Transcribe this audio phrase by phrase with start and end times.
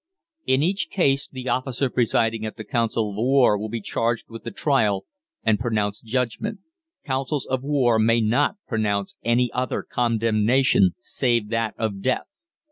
[0.27, 4.29] = IN EACH CASE the officer presiding at the Council of War will be charged
[4.29, 5.05] with the trial,
[5.43, 6.57] and pronounce judgment.
[7.05, 12.43] Councils of War may not pronounce ANY OTHER CONDEMNATION SAVE THAT OF DEATH.